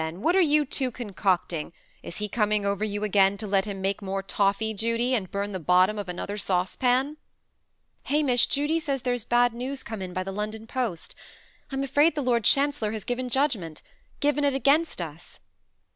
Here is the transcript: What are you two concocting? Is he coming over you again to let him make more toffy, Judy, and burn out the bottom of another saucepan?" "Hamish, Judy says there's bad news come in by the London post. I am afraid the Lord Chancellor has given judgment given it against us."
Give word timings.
What 0.13 0.35
are 0.35 0.41
you 0.41 0.65
two 0.65 0.89
concocting? 0.89 1.73
Is 2.01 2.17
he 2.17 2.27
coming 2.27 2.65
over 2.65 2.83
you 2.83 3.03
again 3.03 3.37
to 3.37 3.45
let 3.45 3.65
him 3.65 3.81
make 3.81 4.01
more 4.01 4.23
toffy, 4.23 4.73
Judy, 4.73 5.13
and 5.13 5.29
burn 5.29 5.49
out 5.49 5.53
the 5.53 5.59
bottom 5.59 5.99
of 5.99 6.09
another 6.09 6.37
saucepan?" 6.37 7.17
"Hamish, 8.05 8.47
Judy 8.47 8.79
says 8.79 9.03
there's 9.03 9.25
bad 9.25 9.53
news 9.53 9.83
come 9.83 10.01
in 10.01 10.11
by 10.11 10.23
the 10.23 10.31
London 10.31 10.65
post. 10.65 11.13
I 11.71 11.75
am 11.75 11.83
afraid 11.83 12.15
the 12.15 12.23
Lord 12.23 12.45
Chancellor 12.45 12.93
has 12.93 13.03
given 13.03 13.29
judgment 13.29 13.83
given 14.19 14.43
it 14.43 14.55
against 14.55 15.03
us." 15.03 15.39